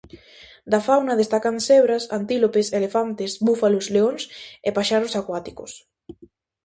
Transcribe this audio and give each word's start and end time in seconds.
Da 0.73 0.79
fauna 0.87 1.13
destacan 1.21 1.57
cebras, 1.67 2.03
antílopes, 2.17 2.67
elefantes, 2.79 3.31
búfalos, 3.47 3.85
leóns 3.95 4.23
e 4.67 4.69
paxaros 4.77 5.13
acuáticos. 5.21 5.71